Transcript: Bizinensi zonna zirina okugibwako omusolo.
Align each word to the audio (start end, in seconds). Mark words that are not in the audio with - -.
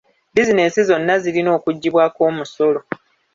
Bizinensi 0.33 0.79
zonna 0.89 1.13
zirina 1.23 1.49
okugibwako 1.57 2.19
omusolo. 2.29 2.79